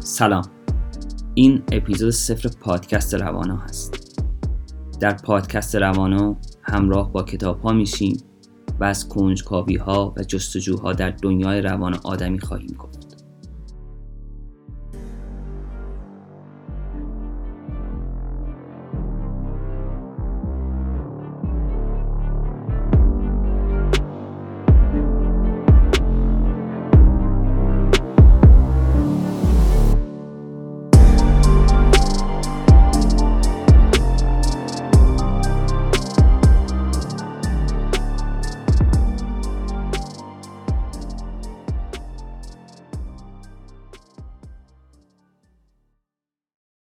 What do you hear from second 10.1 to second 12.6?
و جستجوها در دنیای روان آدمی